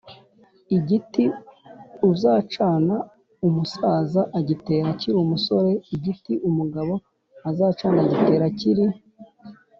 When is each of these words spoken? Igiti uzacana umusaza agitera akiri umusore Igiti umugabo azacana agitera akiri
Igiti 0.77 1.23
uzacana 2.11 2.95
umusaza 3.47 4.21
agitera 4.39 4.87
akiri 4.93 5.15
umusore 5.25 5.71
Igiti 5.95 6.33
umugabo 6.49 6.93
azacana 7.49 7.97
agitera 8.05 8.43
akiri 8.51 8.85